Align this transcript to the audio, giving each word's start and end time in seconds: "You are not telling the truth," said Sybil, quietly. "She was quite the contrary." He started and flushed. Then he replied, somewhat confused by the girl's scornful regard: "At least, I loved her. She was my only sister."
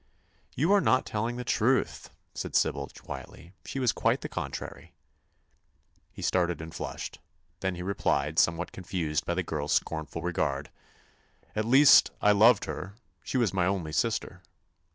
"You 0.55 0.71
are 0.73 0.81
not 0.81 1.05
telling 1.05 1.35
the 1.37 1.43
truth," 1.43 2.09
said 2.33 2.55
Sybil, 2.55 2.87
quietly. 2.97 3.53
"She 3.65 3.77
was 3.77 3.91
quite 3.91 4.21
the 4.21 4.29
contrary." 4.29 4.95
He 6.11 6.23
started 6.23 6.59
and 6.59 6.73
flushed. 6.73 7.19
Then 7.59 7.75
he 7.75 7.83
replied, 7.83 8.39
somewhat 8.39 8.71
confused 8.71 9.27
by 9.27 9.35
the 9.35 9.43
girl's 9.43 9.73
scornful 9.73 10.23
regard: 10.23 10.71
"At 11.55 11.65
least, 11.65 12.09
I 12.19 12.31
loved 12.31 12.65
her. 12.65 12.95
She 13.21 13.37
was 13.37 13.53
my 13.53 13.67
only 13.67 13.91
sister." 13.91 14.41